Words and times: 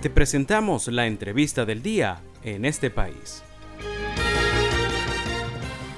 Te 0.00 0.10
presentamos 0.10 0.86
la 0.86 1.08
entrevista 1.08 1.66
del 1.66 1.82
día 1.82 2.22
en 2.44 2.64
este 2.64 2.88
país. 2.88 3.42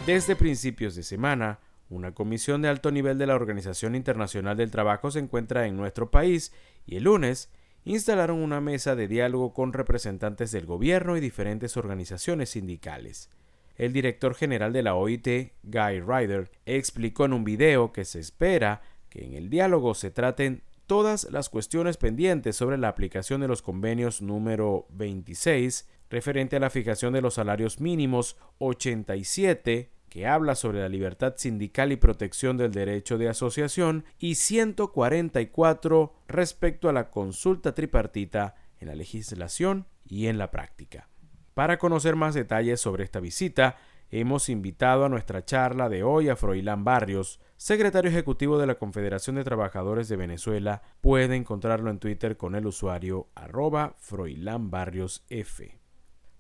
Desde 0.07 0.37
principios 0.37 0.95
de 0.95 1.03
semana, 1.03 1.61
una 1.91 2.15
comisión 2.15 2.63
de 2.63 2.69
alto 2.69 2.91
nivel 2.91 3.19
de 3.19 3.27
la 3.27 3.35
Organización 3.35 3.95
Internacional 3.95 4.57
del 4.57 4.71
Trabajo 4.71 5.11
se 5.11 5.19
encuentra 5.19 5.67
en 5.67 5.77
nuestro 5.77 6.11
país 6.11 6.51
y 6.87 6.97
el 6.97 7.05
lunes 7.05 7.53
instalaron 7.85 8.39
una 8.39 8.63
mesa 8.63 8.97
de 8.97 9.07
diálogo 9.07 9.53
con 9.53 9.75
representantes 9.75 10.51
del 10.51 10.65
gobierno 10.65 11.19
y 11.19 11.21
diferentes 11.21 11.77
organizaciones 11.77 12.49
sindicales. 12.49 13.29
El 13.77 13.93
director 13.93 14.35
general 14.35 14.73
de 14.73 14.83
la 14.83 14.95
OIT, 14.95 15.53
Guy 15.63 16.01
Ryder, 16.01 16.51
explicó 16.65 17.27
en 17.27 17.35
un 17.35 17.45
video 17.45 17.93
que 17.93 18.07
se 18.07 18.19
espera 18.19 18.81
que 19.11 19.27
en 19.27 19.35
el 19.35 19.51
diálogo 19.51 19.93
se 19.93 20.11
traten 20.11 20.63
todas 20.91 21.29
las 21.31 21.49
cuestiones 21.49 21.97
pendientes 21.99 22.57
sobre 22.57 22.77
la 22.77 22.89
aplicación 22.89 23.41
de 23.41 23.47
los 23.47 23.63
convenios 23.63 24.23
número 24.23 24.89
26 24.91 25.89
referente 26.11 26.57
a 26.57 26.59
la 26.59 26.69
fijación 26.69 27.13
de 27.13 27.21
los 27.21 27.35
salarios 27.35 27.79
mínimos 27.79 28.37
87 28.59 29.93
que 30.09 30.27
habla 30.27 30.57
sobre 30.57 30.81
la 30.81 30.89
libertad 30.89 31.35
sindical 31.37 31.93
y 31.93 31.97
protección 31.97 32.57
del 32.57 32.73
derecho 32.73 33.19
de 33.19 33.29
asociación, 33.29 34.05
y 34.19 34.35
144 34.35 36.13
respecto 36.27 36.89
a 36.89 36.93
la 36.93 37.09
consulta 37.11 37.73
tripartita 37.73 38.57
en 38.81 38.89
la 38.89 38.97
legislación 38.97 39.87
y 40.05 40.27
en 40.27 40.39
la 40.39 40.51
práctica. 40.51 41.09
Para 41.55 41.79
conocer 41.79 42.17
más 42.17 42.35
detalles 42.35 42.81
sobre 42.81 43.05
esta 43.05 43.21
visita, 43.21 43.77
hemos 44.11 44.49
invitado 44.49 45.05
a 45.05 45.09
nuestra 45.09 45.45
charla 45.45 45.89
de 45.89 46.03
hoy 46.03 46.29
a 46.29 46.37
Froilán 46.37 46.85
Barrios, 46.85 47.41
secretario 47.57 48.11
ejecutivo 48.11 48.59
de 48.59 48.67
la 48.67 48.77
Confederación 48.77 49.37
de 49.37 49.45
Trabajadores 49.45 50.09
de 50.09 50.17
Venezuela. 50.17 50.83
Puede 51.01 51.37
encontrarlo 51.37 51.91
en 51.91 51.99
Twitter 51.99 52.37
con 52.37 52.55
el 52.55 52.67
usuario 52.67 53.29
arroba 53.35 53.95
Froilán 53.99 54.71
Barrios 54.71 55.25
F. 55.29 55.79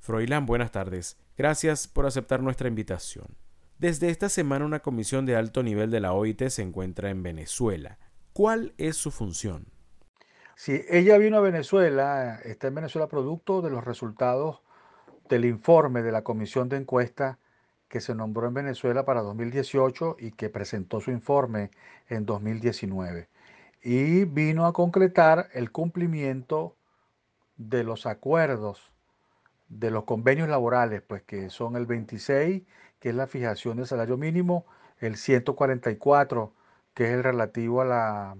Froilán, 0.01 0.47
buenas 0.47 0.73
tardes. 0.73 1.19
Gracias 1.37 1.87
por 1.87 2.07
aceptar 2.07 2.43
nuestra 2.43 2.69
invitación. 2.69 3.37
Desde 3.79 4.11
esta 4.11 4.29
semana 4.29 4.65
una 4.65 4.81
comisión 4.81 5.25
de 5.25 5.37
alto 5.37 5.63
nivel 5.63 5.91
de 5.91 6.01
la 6.01 6.13
OIT 6.13 6.49
se 6.49 6.63
encuentra 6.63 7.11
en 7.11 7.23
Venezuela. 7.23 7.99
¿Cuál 8.33 8.75
es 8.79 8.97
su 8.97 9.11
función? 9.11 9.67
Sí, 10.57 10.83
ella 10.91 11.17
vino 11.17 11.39
a 11.39 11.41
Venezuela, 11.41 12.39
está 12.45 12.69
en 12.69 12.75
Venezuela 12.75 13.09
producto 13.09 13.63
de 13.63 13.71
los 13.71 13.83
resultados 13.83 14.61
del 15.31 15.47
informe 15.47 16.03
de 16.03 16.13
la 16.13 16.23
comisión 16.23 16.69
de 16.69 16.77
encuesta 16.77 17.39
que 17.91 18.01
se 18.01 18.15
nombró 18.15 18.47
en 18.47 18.55
Venezuela 18.55 19.05
para 19.05 19.21
2018 19.21 20.17
y 20.19 20.31
que 20.31 20.49
presentó 20.49 21.01
su 21.01 21.11
informe 21.11 21.71
en 22.09 22.25
2019. 22.25 23.29
Y 23.83 24.25
vino 24.25 24.65
a 24.65 24.73
concretar 24.73 25.49
el 25.53 25.71
cumplimiento 25.71 26.75
de 27.59 27.85
los 27.85 28.07
acuerdos, 28.07 28.91
de 29.69 29.91
los 29.91 30.05
convenios 30.05 30.49
laborales, 30.49 31.03
pues 31.03 31.23
que 31.23 31.51
son 31.51 31.77
el 31.77 31.85
26 31.85 32.63
que 33.01 33.09
es 33.09 33.15
la 33.15 33.27
fijación 33.27 33.79
del 33.79 33.87
salario 33.87 34.17
mínimo, 34.17 34.67
el 34.99 35.17
144, 35.17 36.53
que 36.95 37.05
es 37.05 37.11
el 37.13 37.25
relativo 37.25 37.81
a 37.81 37.85
la, 37.87 38.37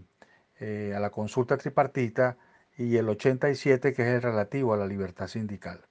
eh, 0.61 0.93
a 0.95 1.01
la 1.01 1.11
consulta 1.11 1.57
tripartita, 1.57 2.37
y 2.77 2.97
el 2.97 3.09
87, 3.09 3.93
que 3.95 4.03
es 4.03 4.09
el 4.09 4.23
relativo 4.23 4.75
a 4.75 4.77
la 4.77 4.87
libertad 4.87 5.27
sindical. 5.29 5.87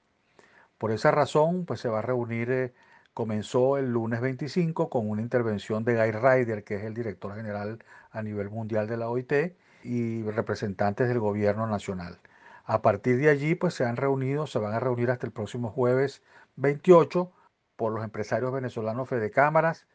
Por 0.77 0.91
esa 0.91 1.11
razón, 1.11 1.65
pues 1.65 1.81
se 1.81 1.89
va 1.89 1.99
a 1.99 2.03
reunir, 2.03 2.49
eh, 2.51 2.73
comenzó 3.19 3.77
el 3.77 3.91
lunes 3.91 4.21
25 4.21 4.89
con 4.89 5.09
una 5.09 5.21
intervención 5.21 5.83
de 5.83 5.93
Guy 5.93 6.11
Ryder, 6.11 6.63
que 6.63 6.75
es 6.75 6.85
el 6.85 6.93
director 6.93 7.35
general 7.35 7.83
a 8.11 8.23
nivel 8.23 8.49
mundial 8.49 8.87
de 8.87 8.95
la 8.95 9.09
OIT, 9.09 9.57
y 9.83 10.23
representantes 10.23 11.09
del 11.09 11.19
gobierno 11.19 11.67
nacional. 11.67 12.17
A 12.63 12.81
partir 12.81 13.17
de 13.17 13.27
allí, 13.29 13.55
pues 13.55 13.73
se 13.73 13.83
han 13.83 13.97
reunido, 13.97 14.47
se 14.47 14.57
van 14.57 14.73
a 14.73 14.79
reunir 14.79 15.11
hasta 15.11 15.25
el 15.25 15.33
próximo 15.33 15.69
jueves 15.69 16.23
28 16.55 17.29
por 17.75 17.91
los 17.91 18.05
empresarios 18.05 18.53
venezolanos 18.53 19.09
Fede 19.09 19.31
Cámaras, 19.31 19.85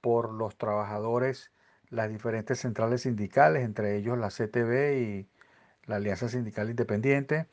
por 0.00 0.32
los 0.32 0.58
trabajadores, 0.58 1.52
las 1.88 2.10
diferentes 2.10 2.58
centrales 2.58 3.02
sindicales, 3.02 3.62
entre 3.62 3.94
ellos 3.96 4.18
la 4.18 4.30
CTV 4.30 4.98
y 4.98 5.28
la 5.84 5.96
Alianza 5.96 6.28
Sindical 6.28 6.68
Independiente 6.68 7.46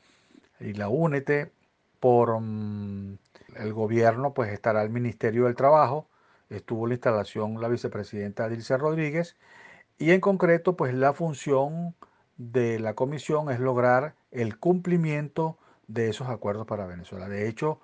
y 0.58 0.72
la 0.72 0.88
UNETE, 0.88 1.52
por 2.00 2.40
mm, 2.40 3.18
el 3.56 3.72
gobierno, 3.72 4.34
pues 4.34 4.52
estará 4.52 4.82
el 4.82 4.90
Ministerio 4.90 5.44
del 5.44 5.54
Trabajo, 5.54 6.08
estuvo 6.50 6.86
la 6.86 6.94
instalación 6.94 7.60
la 7.60 7.68
vicepresidenta 7.68 8.48
Dilce 8.48 8.76
Rodríguez, 8.76 9.36
y 9.98 10.10
en 10.10 10.20
concreto, 10.20 10.76
pues 10.76 10.94
la 10.94 11.12
función 11.12 11.94
de 12.36 12.78
la 12.80 12.94
comisión 12.94 13.50
es 13.50 13.60
lograr 13.60 14.14
el 14.32 14.58
cumplimiento 14.58 15.56
de 15.86 16.08
esos 16.08 16.28
acuerdos 16.28 16.66
para 16.66 16.86
Venezuela. 16.86 17.28
De 17.28 17.48
hecho, 17.48 17.80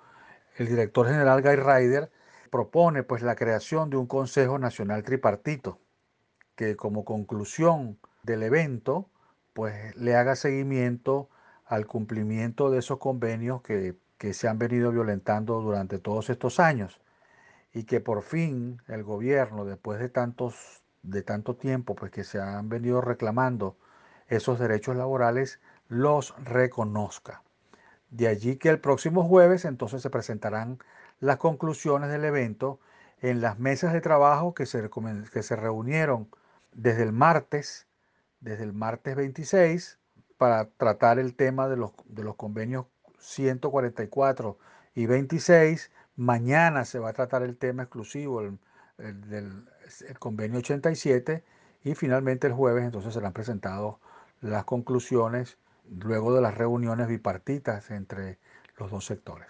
el 0.57 0.67
director 0.67 1.07
general 1.07 1.41
Guy 1.41 1.55
Ryder 1.55 2.11
propone 2.49 3.03
pues 3.03 3.21
la 3.21 3.35
creación 3.35 3.89
de 3.89 3.97
un 3.97 4.07
Consejo 4.07 4.59
Nacional 4.59 5.03
Tripartito 5.03 5.79
que 6.55 6.75
como 6.75 7.05
conclusión 7.05 7.97
del 8.23 8.43
evento 8.43 9.09
pues 9.53 9.95
le 9.95 10.15
haga 10.15 10.35
seguimiento 10.35 11.29
al 11.65 11.87
cumplimiento 11.87 12.69
de 12.69 12.79
esos 12.79 12.99
convenios 12.99 13.61
que, 13.61 13.95
que 14.21 14.35
se 14.35 14.47
han 14.47 14.59
venido 14.59 14.91
violentando 14.91 15.61
durante 15.61 15.97
todos 15.97 16.29
estos 16.29 16.59
años 16.59 17.01
y 17.73 17.85
que 17.85 18.01
por 18.01 18.21
fin 18.21 18.79
el 18.87 19.03
gobierno 19.03 19.65
después 19.65 19.99
de 19.99 20.09
tantos 20.09 20.83
de 21.01 21.23
tanto 21.23 21.55
tiempo 21.55 21.95
pues 21.95 22.11
que 22.11 22.23
se 22.23 22.39
han 22.39 22.69
venido 22.69 23.01
reclamando 23.01 23.77
esos 24.27 24.59
derechos 24.59 24.95
laborales 24.95 25.59
los 25.87 26.35
reconozca. 26.43 27.41
De 28.11 28.27
allí 28.27 28.57
que 28.57 28.69
el 28.69 28.79
próximo 28.79 29.27
jueves 29.27 29.65
entonces 29.65 30.03
se 30.03 30.11
presentarán 30.11 30.77
las 31.19 31.37
conclusiones 31.37 32.11
del 32.11 32.23
evento 32.23 32.79
en 33.21 33.41
las 33.41 33.57
mesas 33.57 33.91
de 33.91 34.01
trabajo 34.01 34.53
que 34.53 34.67
se, 34.67 34.87
que 35.33 35.41
se 35.41 35.55
reunieron 35.55 36.29
desde 36.73 37.01
el 37.01 37.11
martes, 37.11 37.87
desde 38.39 38.65
el 38.65 38.73
martes 38.73 39.15
26, 39.15 39.97
para 40.37 40.65
tratar 40.65 41.17
el 41.17 41.35
tema 41.35 41.67
de 41.67 41.77
los, 41.77 41.91
de 42.05 42.23
los 42.23 42.35
convenios 42.35 42.85
144 43.21 44.57
y 44.95 45.05
26. 45.05 45.91
Mañana 46.17 46.85
se 46.85 46.99
va 46.99 47.09
a 47.09 47.13
tratar 47.13 47.43
el 47.43 47.57
tema 47.57 47.83
exclusivo 47.83 48.41
del 48.97 49.65
convenio 50.19 50.59
87 50.59 51.43
y 51.83 51.95
finalmente 51.95 52.47
el 52.47 52.53
jueves 52.53 52.83
entonces 52.83 53.13
serán 53.13 53.33
presentados 53.33 53.95
las 54.41 54.65
conclusiones 54.65 55.57
luego 55.89 56.33
de 56.33 56.41
las 56.41 56.57
reuniones 56.57 57.07
bipartitas 57.07 57.91
entre 57.91 58.39
los 58.77 58.91
dos 58.91 59.05
sectores. 59.05 59.47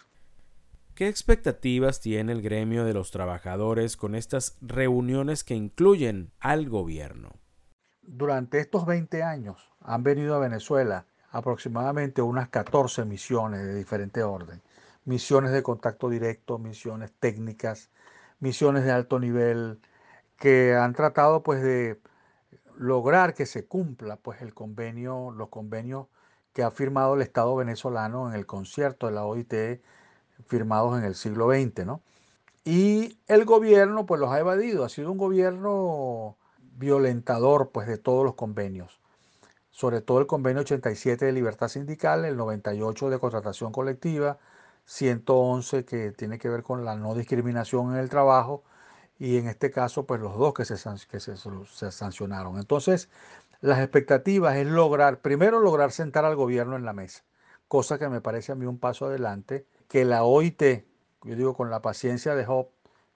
¿Qué 0.95 1.07
expectativas 1.07 2.01
tiene 2.01 2.31
el 2.31 2.41
gremio 2.41 2.85
de 2.85 2.93
los 2.93 3.11
trabajadores 3.11 3.97
con 3.97 4.13
estas 4.13 4.57
reuniones 4.61 5.43
que 5.43 5.55
incluyen 5.55 6.31
al 6.39 6.69
gobierno? 6.69 7.31
Durante 8.01 8.59
estos 8.59 8.85
20 8.85 9.23
años 9.23 9.71
han 9.79 10.03
venido 10.03 10.35
a 10.35 10.39
Venezuela 10.39 11.05
aproximadamente 11.31 12.21
unas 12.21 12.49
14 12.49 13.05
misiones 13.05 13.63
de 13.65 13.73
diferente 13.75 14.23
orden. 14.23 14.61
Misiones 15.05 15.51
de 15.51 15.63
contacto 15.63 16.09
directo, 16.09 16.59
misiones 16.59 17.11
técnicas, 17.19 17.89
misiones 18.39 18.83
de 18.83 18.91
alto 18.91 19.19
nivel, 19.19 19.79
que 20.37 20.75
han 20.75 20.93
tratado 20.93 21.43
pues 21.43 21.61
de 21.61 21.99
lograr 22.77 23.33
que 23.33 23.45
se 23.45 23.65
cumpla 23.65 24.17
pues 24.17 24.41
el 24.41 24.53
convenio, 24.53 25.31
los 25.31 25.49
convenios 25.49 26.07
que 26.53 26.63
ha 26.63 26.71
firmado 26.71 27.15
el 27.15 27.21
Estado 27.21 27.55
venezolano 27.55 28.27
en 28.27 28.35
el 28.35 28.45
concierto 28.45 29.07
de 29.07 29.13
la 29.13 29.25
OIT 29.25 29.81
firmados 30.47 30.97
en 30.97 31.05
el 31.05 31.15
siglo 31.15 31.49
XX, 31.49 31.85
¿no? 31.85 32.01
Y 32.63 33.17
el 33.27 33.45
gobierno 33.45 34.05
pues 34.05 34.19
los 34.19 34.31
ha 34.31 34.39
evadido, 34.39 34.83
ha 34.83 34.89
sido 34.89 35.11
un 35.11 35.17
gobierno 35.17 36.37
violentador 36.77 37.71
pues 37.71 37.87
de 37.87 37.97
todos 37.97 38.23
los 38.23 38.35
convenios, 38.35 39.00
sobre 39.72 40.02
todo 40.02 40.20
el 40.20 40.28
convenio 40.28 40.62
87 40.62 41.26
de 41.26 41.32
libertad 41.32 41.70
sindical, 41.70 42.26
el 42.26 42.38
98 42.38 43.09
de 43.09 43.20
contratación 43.20 43.72
colectiva, 43.72 44.38
111 44.85 45.85
que 45.85 46.12
tiene 46.12 46.38
que 46.38 46.50
ver 46.50 46.64
con 46.64 46.84
la 46.85 46.96
no 46.96 47.16
discriminación 47.16 47.94
en 47.94 48.00
el 48.00 48.09
trabajo 48.09 48.64
y 49.18 49.38
en 49.38 49.47
este 49.47 49.72
caso 49.72 50.06
pues 50.06 50.20
los 50.20 50.38
dos 50.38 50.53
que 50.53 50.66
se, 50.66 50.76
que 51.08 51.20
se, 51.20 51.91
sancionaron. 51.91 52.58
Entonces 52.58 53.09
las 53.62 53.79
expectativas 53.79 54.58
es 54.58 54.68
lograr, 54.68 55.20
primero 55.22 55.59
lograr 55.59 55.91
sentar 55.91 56.26
al 56.26 56.35
gobierno 56.35 56.76
en 56.76 56.85
la 56.85 56.94
mesa, 56.94 57.23
cosa 57.68 57.97
que 57.97 58.09
me 58.09 58.20
parece 58.20 58.52
a 58.52 58.56
mí 58.56 58.66
un 58.66 58.79
paso 58.79 59.06
adelante, 59.06 59.66
que 59.88 60.03
la 60.03 60.23
OIT, 60.23 60.62
yo 61.23 61.35
digo 61.35 61.53
con 61.53 61.70
la 61.70 61.82
paciencia 61.82 62.35
de 62.35 62.46
Job 62.46 62.68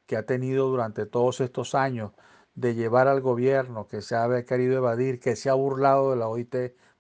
que 0.05 0.15
ha 0.17 0.25
tenido 0.25 0.67
durante 0.67 1.05
todos 1.05 1.41
estos 1.41 1.75
años 1.75 2.11
de 2.55 2.73
llevar 2.73 3.07
al 3.07 3.21
gobierno 3.21 3.87
que 3.87 4.01
se 4.01 4.15
ha 4.15 4.45
querido 4.45 4.77
evadir, 4.77 5.19
que 5.19 5.35
se 5.35 5.49
ha 5.49 5.53
burlado 5.53 6.11
de 6.11 6.17
la 6.17 6.27
OIT, 6.27 6.55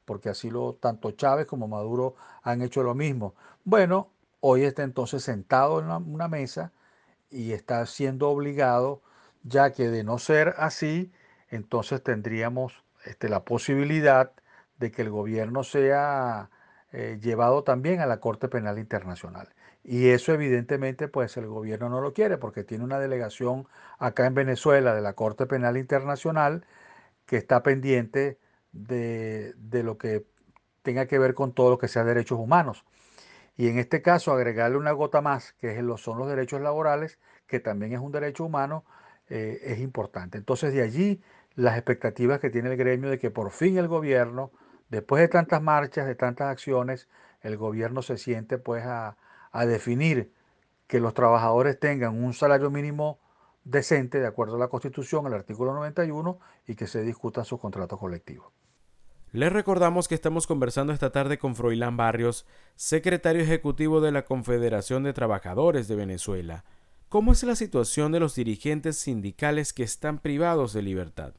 porque 0.05 0.29
así 0.29 0.49
lo 0.49 0.75
tanto 0.75 1.11
Chávez 1.11 1.47
como 1.47 1.67
Maduro 1.67 2.15
han 2.43 2.61
hecho 2.61 2.83
lo 2.83 2.93
mismo. 2.95 3.35
Bueno, 3.63 4.11
hoy 4.41 4.63
está 4.63 4.83
entonces 4.83 5.23
sentado 5.23 5.79
en 5.79 5.89
una 5.89 6.27
mesa 6.27 6.73
y 7.29 7.53
está 7.53 7.85
siendo 7.85 8.29
obligado, 8.29 9.01
ya 9.43 9.71
que 9.71 9.89
de 9.89 10.03
no 10.03 10.19
ser 10.19 10.55
así, 10.57 11.11
entonces 11.49 12.03
tendríamos 12.03 12.83
este, 13.05 13.29
la 13.29 13.43
posibilidad 13.45 14.31
de 14.77 14.91
que 14.91 15.01
el 15.03 15.09
gobierno 15.09 15.63
sea 15.63 16.49
eh, 16.91 17.19
llevado 17.21 17.63
también 17.63 18.01
a 18.01 18.05
la 18.05 18.19
Corte 18.19 18.47
Penal 18.47 18.79
Internacional. 18.79 19.49
Y 19.87 20.09
eso 20.09 20.33
evidentemente 20.33 21.07
pues 21.07 21.37
el 21.37 21.45
gobierno 21.45 21.89
no 21.89 22.01
lo 22.01 22.11
quiere 22.13 22.37
porque 22.37 22.63
tiene 22.63 22.83
una 22.83 22.99
delegación 22.99 23.67
acá 23.99 24.25
en 24.25 24.33
Venezuela 24.33 24.95
de 24.95 25.01
la 25.01 25.13
Corte 25.13 25.45
Penal 25.45 25.77
Internacional 25.77 26.65
que 27.27 27.37
está 27.37 27.61
pendiente 27.63 28.39
de, 28.71 29.53
de 29.57 29.83
lo 29.83 29.99
que 29.99 30.25
tenga 30.81 31.05
que 31.07 31.19
ver 31.19 31.35
con 31.35 31.53
todo 31.53 31.69
lo 31.69 31.77
que 31.77 31.87
sea 31.87 32.03
derechos 32.03 32.39
humanos. 32.39 32.83
Y 33.57 33.69
en 33.69 33.77
este 33.79 34.01
caso 34.01 34.31
agregarle 34.33 34.77
una 34.77 34.91
gota 34.91 35.21
más, 35.21 35.53
que 35.53 35.75
son 35.97 36.17
los 36.17 36.27
derechos 36.27 36.61
laborales, 36.61 37.19
que 37.47 37.59
también 37.59 37.93
es 37.93 37.99
un 37.99 38.11
derecho 38.11 38.43
humano, 38.45 38.85
eh, 39.29 39.59
es 39.63 39.79
importante. 39.79 40.37
Entonces 40.39 40.73
de 40.73 40.81
allí 40.81 41.21
las 41.55 41.77
expectativas 41.77 42.39
que 42.39 42.49
tiene 42.49 42.71
el 42.71 42.77
gremio 42.77 43.09
de 43.11 43.19
que 43.19 43.31
por 43.31 43.51
fin 43.51 43.77
el 43.77 43.87
gobierno, 43.87 44.51
después 44.89 45.21
de 45.21 45.27
tantas 45.27 45.61
marchas, 45.61 46.07
de 46.07 46.15
tantas 46.15 46.47
acciones, 46.49 47.07
el 47.41 47.57
gobierno 47.57 48.01
se 48.01 48.17
siente 48.17 48.57
pues 48.57 48.83
a, 48.85 49.17
a 49.55 49.65
definir 49.65 50.33
que 50.85 50.99
los 50.99 51.13
trabajadores 51.13 51.79
tengan 51.79 52.21
un 52.21 52.33
salario 52.33 52.69
mínimo 52.69 53.19
decente 53.63 54.19
de 54.19 54.27
acuerdo 54.27 54.57
a 54.57 54.59
la 54.59 54.67
Constitución, 54.67 55.25
el 55.27 55.33
artículo 55.33 55.73
91, 55.73 56.37
y 56.67 56.75
que 56.75 56.87
se 56.87 57.01
discutan 57.03 57.45
sus 57.45 57.59
contratos 57.59 57.97
colectivos. 57.97 58.51
Les 59.31 59.51
recordamos 59.51 60.09
que 60.09 60.15
estamos 60.15 60.45
conversando 60.45 60.91
esta 60.91 61.13
tarde 61.13 61.37
con 61.37 61.55
Froilán 61.55 61.95
Barrios, 61.95 62.45
secretario 62.75 63.41
ejecutivo 63.41 64.01
de 64.01 64.11
la 64.11 64.25
Confederación 64.25 65.03
de 65.03 65.13
Trabajadores 65.13 65.87
de 65.87 65.95
Venezuela. 65.95 66.65
¿Cómo 67.07 67.31
es 67.31 67.41
la 67.43 67.55
situación 67.55 68.11
de 68.11 68.19
los 68.19 68.35
dirigentes 68.35 68.97
sindicales 68.97 69.71
que 69.71 69.83
están 69.83 70.19
privados 70.19 70.73
de 70.73 70.81
libertad? 70.81 71.33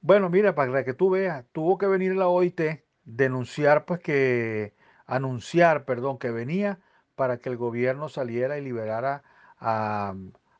Bueno, 0.00 0.30
mira, 0.30 0.54
para 0.54 0.84
que 0.84 0.94
tú 0.94 1.10
veas, 1.10 1.44
tuvo 1.50 1.76
que 1.76 1.88
venir 1.88 2.14
la 2.14 2.28
OIT 2.28 2.60
denunciar, 3.04 3.84
pues 3.84 3.98
que, 3.98 4.74
anunciar, 5.06 5.84
perdón, 5.84 6.18
que 6.18 6.30
venía 6.30 6.78
para 7.18 7.38
que 7.38 7.48
el 7.48 7.56
gobierno 7.56 8.08
saliera 8.08 8.58
y 8.58 8.62
liberara 8.62 9.24
a 9.58 10.14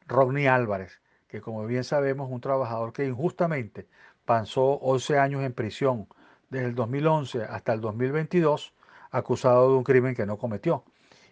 Rodney 0.08 0.48
Álvarez, 0.48 1.00
que 1.28 1.40
como 1.40 1.64
bien 1.64 1.84
sabemos 1.84 2.28
es 2.28 2.34
un 2.34 2.40
trabajador 2.40 2.92
que 2.92 3.06
injustamente 3.06 3.86
pasó 4.24 4.72
11 4.80 5.18
años 5.20 5.44
en 5.44 5.52
prisión 5.52 6.08
desde 6.50 6.66
el 6.66 6.74
2011 6.74 7.44
hasta 7.44 7.72
el 7.74 7.80
2022 7.80 8.74
acusado 9.12 9.70
de 9.70 9.76
un 9.76 9.84
crimen 9.84 10.16
que 10.16 10.26
no 10.26 10.36
cometió. 10.36 10.82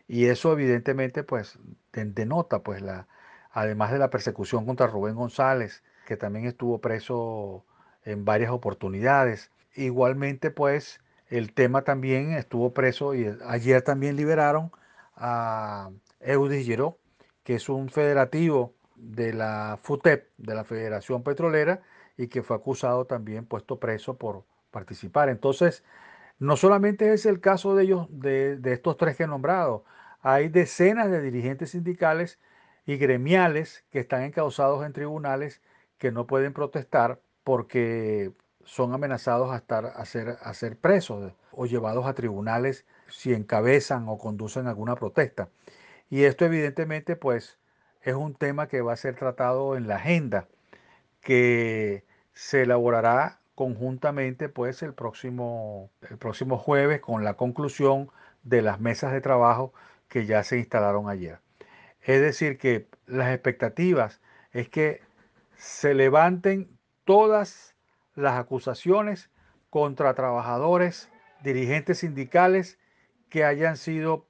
Y 0.07 0.27
eso 0.27 0.53
evidentemente 0.53 1.25
pues 1.25 1.59
denota 1.93 2.61
pues 2.63 2.81
la, 2.81 3.09
además 3.51 3.91
de 3.91 3.99
la 3.99 4.11
persecución 4.11 4.65
contra 4.65 4.87
Rubén 4.87 5.17
González, 5.17 5.83
que 6.07 6.17
también 6.17 6.47
estuvo 6.47 6.81
preso 6.81 7.65
en 8.05 8.25
varias 8.25 8.53
oportunidades. 8.53 9.51
Igualmente 9.75 10.53
pues 10.53 11.01
el 11.31 11.53
tema 11.53 11.83
también 11.83 12.31
estuvo 12.31 12.73
preso 12.73 13.13
y 13.17 13.37
ayer 13.45 13.83
también 13.83 14.15
liberaron 14.15 14.71
a 15.17 15.91
Eudis 16.21 16.67
Giró, 16.67 16.99
que 17.43 17.57
es 17.57 17.69
un 17.69 17.89
federativo 17.89 18.75
de 18.97 19.33
la 19.33 19.79
FUTEP, 19.83 20.31
de 20.39 20.55
la 20.55 20.65
Federación 20.65 21.23
Petrolera, 21.23 21.83
y 22.17 22.29
que 22.29 22.43
fue 22.43 22.57
acusado 22.57 23.05
también, 23.07 23.47
puesto 23.47 23.79
preso 23.79 24.17
por 24.17 24.45
participar. 24.71 25.29
Entonces, 25.29 25.85
no 26.39 26.57
solamente 26.57 27.13
es 27.13 27.27
el 27.27 27.41
caso 27.41 27.75
de 27.75 27.85
ellos, 27.85 28.07
de, 28.11 28.59
estos 28.65 28.97
tres 28.97 29.17
que 29.17 29.25
he 29.25 29.27
nombrado, 29.27 29.85
hay 30.21 30.49
decenas 30.49 31.11
de 31.11 31.23
dirigentes 31.23 31.71
sindicales 31.71 32.39
y 32.85 32.97
gremiales 32.97 33.85
que 33.91 34.01
están 34.01 34.23
encausados 34.23 34.85
en 34.85 34.93
tribunales 34.93 35.63
que 35.99 36.13
no 36.13 36.27
pueden 36.27 36.53
protestar 36.53 37.21
porque 37.45 38.33
son 38.67 38.93
amenazados 38.93 39.53
a, 39.53 39.57
estar, 39.57 39.87
a, 39.87 40.05
ser, 40.05 40.37
a 40.43 40.53
ser 40.53 40.77
presos 40.77 41.33
o 41.53 41.67
llevados 41.67 42.05
a 42.07 42.15
tribunales 42.15 42.85
si 43.09 43.33
encabezan 43.33 44.09
o 44.09 44.19
conducen 44.19 44.67
alguna 44.67 44.97
protesta. 44.97 45.49
Y 46.11 46.25
esto 46.25 46.45
evidentemente 46.45 47.17
pues 47.17 47.59
es 48.03 48.15
un 48.15 48.35
tema 48.35 48.69
que 48.69 48.83
va 48.83 48.93
a 48.93 48.97
ser 48.97 49.15
tratado 49.15 49.77
en 49.77 49.89
la 49.89 49.97
agenda 49.97 50.49
que 51.21 52.05
se 52.35 52.63
elaborará 52.63 53.41
conjuntamente 53.55 54.49
pues 54.49 54.83
el 54.83 54.95
próximo, 54.95 55.91
el 56.11 56.19
próximo 56.19 56.59
jueves 56.59 57.01
con 57.01 57.25
la 57.25 57.35
conclusión 57.35 58.11
de 58.43 58.63
las 58.63 58.81
mesas 58.81 59.13
de 59.13 59.21
trabajo 59.21 59.73
que 60.09 60.27
ya 60.27 60.43
se 60.43 60.59
instalaron 60.59 61.09
ayer. 61.09 61.39
Es 62.03 62.21
decir, 62.21 62.59
que 62.59 62.89
las 63.07 63.33
expectativas 63.33 64.21
es 64.53 64.69
que 64.69 65.03
se 65.57 65.95
levanten 65.95 66.69
todas 67.05 67.76
las 68.17 68.39
acusaciones 68.39 69.31
contra 69.71 70.15
trabajadores, 70.15 71.11
dirigentes 71.43 71.99
sindicales 71.99 72.79
que 73.29 73.45
hayan 73.45 73.77
sido 73.77 74.27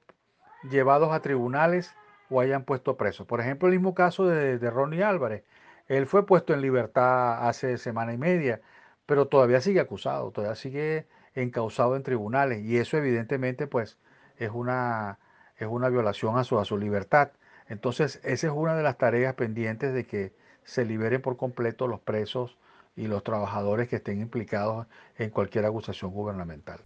llevados 0.69 1.11
a 1.11 1.21
tribunales 1.21 1.95
o 2.29 2.41
hayan 2.41 2.63
puesto 2.63 2.97
presos. 2.97 3.25
Por 3.25 3.41
ejemplo, 3.41 3.67
el 3.67 3.75
mismo 3.75 3.95
caso 3.95 4.27
de, 4.27 4.59
de 4.59 4.69
Ronnie 4.69 5.03
Álvarez. 5.03 5.43
Él 5.87 6.05
fue 6.05 6.25
puesto 6.25 6.53
en 6.53 6.61
libertad 6.61 7.47
hace 7.47 7.77
semana 7.77 8.13
y 8.13 8.17
media 8.17 8.61
pero 9.07 9.27
todavía 9.27 9.61
sigue 9.61 9.79
acusado, 9.79 10.31
todavía 10.31 10.55
sigue 10.55 11.07
encausado 11.33 11.95
en 11.95 12.03
tribunales 12.03 12.63
y 12.63 12.77
eso 12.77 12.97
evidentemente 12.97 13.65
pues 13.65 13.97
es 14.37 14.51
una, 14.53 15.17
es 15.57 15.67
una 15.67 15.89
violación 15.89 16.37
a 16.37 16.43
su, 16.43 16.59
a 16.59 16.65
su 16.65 16.77
libertad. 16.77 17.31
Entonces 17.69 18.19
esa 18.23 18.47
es 18.47 18.53
una 18.53 18.75
de 18.75 18.83
las 18.83 18.97
tareas 18.97 19.33
pendientes 19.35 19.93
de 19.93 20.05
que 20.05 20.33
se 20.65 20.85
liberen 20.85 21.21
por 21.21 21.37
completo 21.37 21.87
los 21.87 22.01
presos 22.01 22.57
y 22.97 23.07
los 23.07 23.23
trabajadores 23.23 23.87
que 23.87 23.97
estén 23.97 24.19
implicados 24.19 24.87
en 25.17 25.29
cualquier 25.29 25.65
acusación 25.65 26.11
gubernamental. 26.11 26.81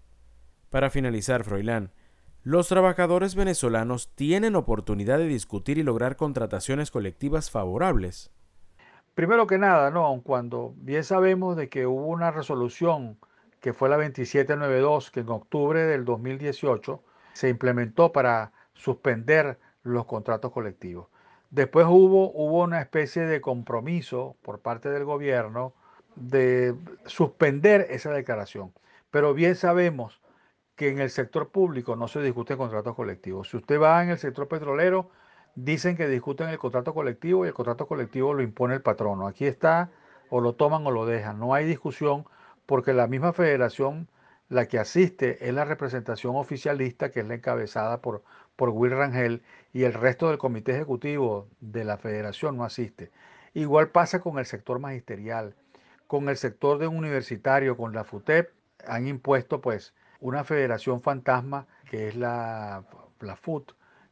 Para 0.70 0.92
finalizar, 0.92 1.44
Froilán, 1.44 1.92
los 2.44 2.68
trabajadores 2.68 3.34
venezolanos 3.36 4.14
tienen 4.14 4.56
oportunidad 4.56 5.18
de 5.18 5.28
discutir 5.28 5.78
y 5.78 5.84
lograr 5.84 6.18
contrataciones 6.18 6.92
colectivas 6.92 7.50
favorables. 7.50 8.32
Primero 9.16 9.48
que 9.48 9.58
nada, 9.58 9.90
no, 9.92 10.22
cuando 10.24 10.74
bien 10.78 11.04
sabemos 11.04 11.56
de 11.56 11.70
que 11.70 11.88
hubo 11.88 12.08
una 12.08 12.32
resolución 12.32 13.18
que 13.60 13.74
fue 13.74 13.90
la 13.90 13.98
2792, 13.98 15.12
que 15.12 15.20
en 15.20 15.30
octubre 15.30 15.84
del 15.84 16.04
2018 16.04 17.04
se 17.34 17.50
implementó 17.50 18.12
para 18.12 18.52
suspender 18.74 19.60
los 19.84 20.06
contratos 20.06 20.52
colectivos. 20.52 21.08
Después 21.52 21.86
hubo, 21.88 22.32
hubo 22.32 22.64
una 22.64 22.82
especie 22.82 23.24
de 23.24 23.40
compromiso 23.40 24.36
por 24.42 24.62
parte 24.62 24.90
del 24.90 25.06
gobierno 25.06 25.74
de 26.16 26.76
suspender 27.06 27.88
esa 27.90 28.12
declaración. 28.12 28.74
Pero 29.10 29.34
bien 29.34 29.56
sabemos 29.56 30.22
que 30.76 30.90
en 30.90 31.00
el 31.00 31.10
sector 31.10 31.50
público 31.50 31.96
no 31.96 32.08
se 32.08 32.22
discute 32.22 32.58
contratos 32.58 32.96
colectivos. 32.96 33.50
Si 33.50 33.58
usted 33.58 33.80
va 33.80 34.04
en 34.04 34.10
el 34.10 34.18
sector 34.18 34.48
petrolero, 34.48 35.10
dicen 35.56 35.98
que 35.98 36.08
discuten 36.08 36.50
el 36.50 36.58
contrato 36.58 36.94
colectivo 36.94 37.46
y 37.46 37.50
el 37.50 37.54
contrato 37.54 37.88
colectivo 37.88 38.34
lo 38.34 38.42
impone 38.42 38.76
el 38.76 38.82
patrono. 38.82 39.28
Aquí 39.28 39.46
está, 39.46 39.92
o 40.30 40.42
lo 40.42 40.56
toman 40.56 40.86
o 40.88 40.92
lo 40.92 41.06
dejan. 41.06 41.40
No 41.40 41.54
hay 41.54 41.66
discusión 41.66 42.26
porque 42.66 42.94
la 42.94 43.08
misma 43.08 43.34
federación, 43.34 44.08
la 44.50 44.68
que 44.68 44.80
asiste, 44.80 45.48
es 45.48 45.54
la 45.54 45.66
representación 45.66 46.36
oficialista, 46.36 47.12
que 47.12 47.20
es 47.20 47.28
la 47.28 47.36
encabezada 47.36 48.02
por, 48.02 48.24
por 48.56 48.70
Will 48.70 48.92
Rangel, 48.92 49.44
y 49.74 49.84
el 49.84 49.94
resto 49.94 50.30
del 50.30 50.38
comité 50.38 50.74
ejecutivo 50.74 51.48
de 51.60 51.84
la 51.84 51.98
federación 51.98 52.58
no 52.58 52.64
asiste. 52.64 53.12
Igual 53.54 53.90
pasa 53.90 54.22
con 54.22 54.40
el 54.40 54.46
sector 54.46 54.80
magisterial, 54.80 55.56
con 56.12 56.28
el 56.28 56.36
sector 56.36 56.78
de 56.78 56.88
universitario, 56.88 57.78
con 57.78 57.94
la 57.94 58.04
FUTEP, 58.04 58.50
han 58.86 59.08
impuesto 59.08 59.62
pues 59.62 59.94
una 60.20 60.44
federación 60.44 61.00
fantasma 61.00 61.68
que 61.90 62.10
es 62.10 62.18
la, 62.18 62.84
la 63.22 63.38
FUT, 63.38 63.72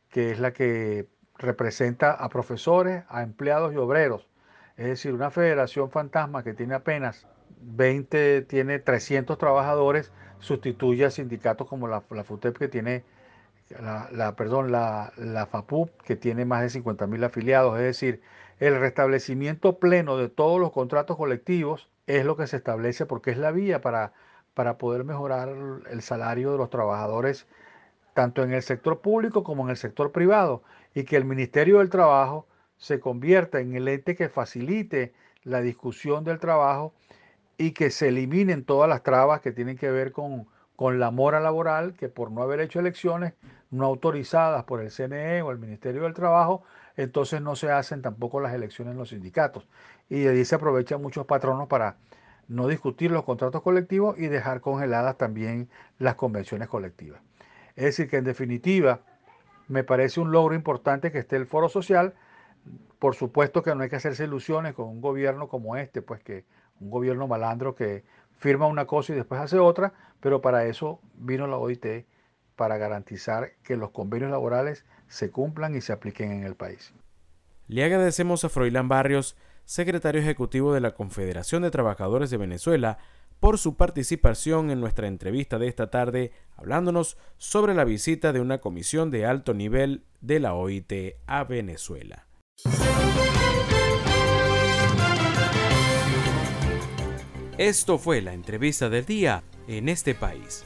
que 0.10 0.32
es 0.32 0.40
la 0.40 0.54
que 0.54 1.10
representa 1.38 2.12
a 2.14 2.30
profesores, 2.30 3.04
a 3.10 3.22
empleados 3.22 3.74
y 3.74 3.76
obreros. 3.76 4.30
Es 4.78 4.86
decir, 4.86 5.14
una 5.14 5.30
federación 5.30 5.92
fantasma 5.92 6.42
que 6.42 6.54
tiene 6.54 6.74
apenas 6.74 7.28
20, 7.64 8.44
tiene 8.44 8.80
300 8.80 9.38
trabajadores, 9.38 10.14
sustituye 10.40 11.04
a 11.04 11.12
sindicatos 11.12 11.68
como 11.68 11.90
la, 11.90 12.02
la 12.12 12.24
FUTEP 12.24 12.58
que 12.58 12.70
tiene, 12.70 13.04
la, 13.70 14.36
perdón, 14.36 14.72
la, 14.72 15.14
la 15.18 15.46
FAPUP 15.46 16.02
que 16.02 16.16
tiene 16.16 16.46
más 16.46 16.62
de 16.62 16.70
50 16.70 17.08
mil 17.08 17.24
afiliados. 17.24 17.78
Es 17.78 17.84
decir, 17.84 18.22
el 18.60 18.80
restablecimiento 18.80 19.80
pleno 19.80 20.18
de 20.18 20.30
todos 20.30 20.60
los 20.60 20.72
contratos 20.72 21.18
colectivos 21.18 21.90
es 22.08 22.26
lo 22.26 22.36
que 22.36 22.48
se 22.48 22.58
establece 22.58 23.06
porque 23.06 23.32
es 23.32 23.38
la 23.38 23.52
vía 23.52 23.82
para, 23.82 24.14
para 24.54 24.78
poder 24.78 25.04
mejorar 25.04 25.50
el 25.90 26.02
salario 26.02 26.52
de 26.52 26.58
los 26.58 26.70
trabajadores 26.70 27.48
tanto 28.14 28.44
en 28.44 28.52
el 28.54 28.64
sector 28.64 29.00
público 29.00 29.44
como 29.44 29.64
en 29.64 29.70
el 29.70 29.78
sector 29.78 30.12
privado 30.12 30.64
y 30.94 31.04
que 31.04 31.16
el 31.16 31.26
Ministerio 31.26 31.78
del 31.80 31.90
Trabajo 31.90 32.48
se 32.78 33.00
convierta 33.00 33.60
en 33.60 33.76
el 33.76 33.88
ente 33.88 34.16
que 34.16 34.30
facilite 34.30 35.14
la 35.44 35.62
discusión 35.62 36.24
del 36.24 36.40
trabajo 36.40 36.94
y 37.58 37.72
que 37.72 37.92
se 37.92 38.08
eliminen 38.08 38.66
todas 38.66 38.90
las 38.90 39.04
trabas 39.04 39.42
que 39.42 39.52
tienen 39.52 39.78
que 39.78 39.92
ver 39.92 40.12
con, 40.12 40.48
con 40.76 41.00
la 41.00 41.12
mora 41.12 41.40
laboral, 41.40 41.94
que 41.94 42.10
por 42.10 42.32
no 42.32 42.42
haber 42.42 42.62
hecho 42.62 42.80
elecciones 42.80 43.34
no 43.72 43.86
autorizadas 43.86 44.64
por 44.64 44.82
el 44.82 44.92
CNE 44.92 45.42
o 45.42 45.52
el 45.52 45.60
Ministerio 45.60 46.04
del 46.04 46.14
Trabajo, 46.14 46.64
entonces 46.96 47.42
no 47.42 47.56
se 47.56 47.72
hacen 47.72 48.02
tampoco 48.02 48.40
las 48.40 48.54
elecciones 48.54 48.94
en 48.94 48.98
los 48.98 49.10
sindicatos. 49.10 49.68
Y 50.10 50.22
de 50.22 50.30
ahí 50.30 50.46
se 50.46 50.56
aprovechan 50.56 51.02
muchos 51.02 51.26
patronos 51.26 51.68
para 51.68 51.98
no 52.48 52.68
discutir 52.68 53.12
los 53.12 53.24
contratos 53.24 53.62
colectivos 53.62 54.18
y 54.18 54.28
dejar 54.28 54.60
congeladas 54.60 55.18
también 55.18 55.70
las 56.00 56.16
convenciones 56.16 56.68
colectivas. 56.68 57.22
Es 57.76 57.86
decir, 57.86 58.10
que 58.10 58.18
en 58.18 58.26
definitiva 58.26 59.02
me 59.68 59.84
parece 59.84 60.20
un 60.20 60.32
logro 60.32 60.56
importante 60.56 61.12
que 61.12 61.20
esté 61.20 61.36
el 61.36 61.46
foro 61.46 61.70
social. 61.70 62.16
Por 62.98 63.16
supuesto 63.16 63.62
que 63.64 63.74
no 63.76 63.84
hay 63.84 63.90
que 63.90 63.96
hacerse 63.96 64.26
ilusiones 64.26 64.74
con 64.74 64.88
un 64.88 65.00
gobierno 65.00 65.48
como 65.48 65.78
este, 65.78 66.02
pues 66.02 66.22
que 66.22 66.44
un 66.82 66.90
gobierno 66.90 67.28
malandro 67.28 67.76
que 67.76 68.04
firma 68.38 68.68
una 68.68 68.86
cosa 68.86 69.14
y 69.14 69.16
después 69.16 69.40
hace 69.40 69.60
otra, 69.60 69.94
pero 70.20 70.42
para 70.42 70.66
eso 70.66 71.00
vino 71.14 71.46
la 71.46 71.58
OIT, 71.58 71.86
para 72.60 72.78
garantizar 72.78 73.54
que 73.64 73.78
los 73.78 73.92
convenios 73.92 74.32
laborales 74.32 74.84
se 75.08 75.32
cumplan 75.32 75.78
y 75.78 75.82
se 75.82 75.94
apliquen 75.94 76.34
en 76.34 76.44
el 76.44 76.56
país. 76.56 76.94
Le 77.68 77.86
agradecemos 77.86 78.44
a 78.44 78.50
Froilán 78.50 78.90
Barrios, 78.90 79.38
secretario 79.64 80.20
ejecutivo 80.20 80.74
de 80.74 80.82
la 80.82 80.94
Confederación 80.94 81.64
de 81.64 81.72
Trabajadores 81.72 82.30
de 82.30 82.36
Venezuela, 82.36 82.98
por 83.40 83.60
su 83.60 83.78
participación 83.78 84.72
en 84.72 84.82
nuestra 84.82 85.08
entrevista 85.08 85.58
de 85.58 85.70
esta 85.70 85.90
tarde, 85.90 86.34
hablándonos 86.58 87.18
sobre 87.38 87.74
la 87.74 87.86
visita 87.86 88.34
de 88.34 88.42
una 88.42 88.58
comisión 88.58 89.10
de 89.10 89.26
alto 89.26 89.54
nivel 89.54 90.04
de 90.20 90.42
la 90.42 90.54
OIT 90.54 90.92
a 91.28 91.46
Venezuela. 91.46 92.28
Esto 97.58 97.98
fue 97.98 98.22
la 98.22 98.34
entrevista 98.34 98.90
del 98.90 99.06
día 99.06 99.44
en 99.70 99.88
este 99.88 100.14
país. 100.14 100.66